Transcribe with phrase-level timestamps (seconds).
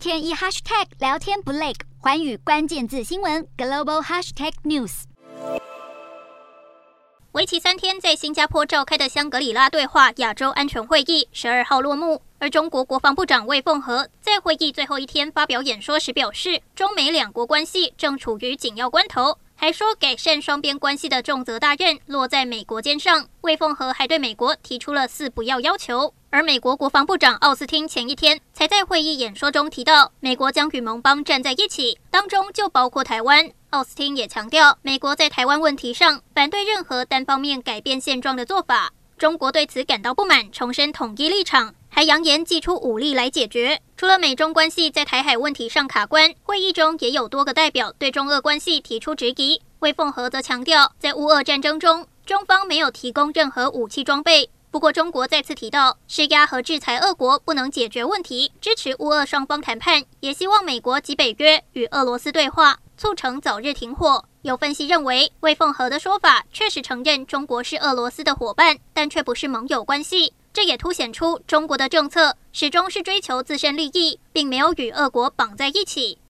[0.00, 5.02] 天一 hashtag 聊天不累，环宇关键字新闻 global hashtag news。
[7.32, 19.36] 为期三天在新加坡召开的香格里拉对话亚洲安全会议十二号落幕，而中国国防部长魏凤和在会议最后一天发表演说时表示，中美两国关系正处于紧要关头。
[19.62, 23.26] 还说，改善双边关系的重责大任落在美国肩上。
[23.42, 26.14] 魏凤和还对美国提出了四不要要求。
[26.30, 33.50] 而美国国防部长奥斯汀前一天才在会议演说中提到，美国将与盟邦站在一起，当中就包括台湾。
[33.68, 38.90] 奥斯汀也强调，美国在台湾问题上反对任何单方面改变现状的做法。
[39.18, 41.74] 中国对此感到不满，重申统一立场。
[42.00, 43.78] 还扬言祭出武力来解决。
[43.94, 49.60] 除了美中关系在台海问题上卡关，会议中也有多个代表对中俄关系提出质疑。
[49.80, 54.48] 魏凤和则强调，在乌俄战争中，中方没有提供任何武器装备。
[54.70, 64.24] 不过，中国再次提到施压和制裁俄国不能解决问题，支持乌俄双方谈判，也希望美国及北约与俄罗斯对话，促成早日停火。
[64.40, 70.32] 有分析认为，魏凤和的说法确实承认中国是俄罗斯的伙伴，但却不是盟友关系。
[70.52, 76.18] 这也凸显出中国的政策始终是追求自身利益，并没有与俄国绑在一起。